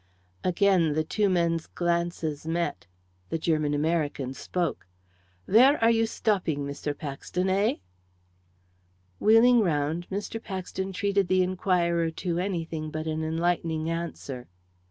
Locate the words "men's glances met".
1.29-2.87